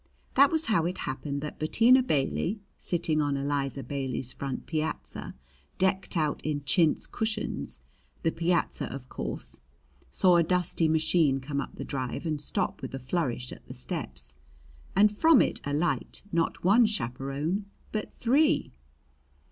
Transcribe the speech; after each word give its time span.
That 0.33 0.49
was 0.49 0.65
how 0.65 0.85
it 0.87 0.97
happened 0.97 1.41
that 1.41 1.59
Bettina 1.59 2.01
Bailey, 2.01 2.59
sitting 2.75 3.21
on 3.21 3.37
Eliza 3.37 3.83
Bailey's 3.83 4.33
front 4.33 4.65
piazza, 4.65 5.35
decked 5.77 6.17
out 6.17 6.41
in 6.43 6.63
chintz 6.63 7.05
cushions, 7.05 7.81
the 8.23 8.31
piazza, 8.31 8.85
of 8.91 9.09
course, 9.09 9.61
saw 10.09 10.37
a 10.37 10.43
dusty 10.43 10.87
machine 10.87 11.39
come 11.39 11.61
up 11.61 11.75
the 11.75 11.85
drive 11.85 12.25
and 12.25 12.41
stop 12.41 12.81
with 12.81 12.95
a 12.95 12.99
flourish 12.99 13.51
at 13.51 13.67
the 13.67 13.75
steps. 13.75 14.35
And 14.95 15.15
from 15.15 15.39
it 15.39 15.61
alight, 15.65 16.23
not 16.31 16.63
one 16.63 16.87
chaperon, 16.87 17.65
but 17.91 18.11
three. 18.15 18.71